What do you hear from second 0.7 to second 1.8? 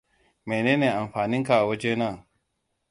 ne amfaninka a